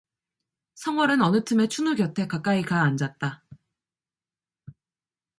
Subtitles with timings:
[0.73, 3.43] 성월은 어느 틈에 춘우 곁에 가까이 가 앉았다.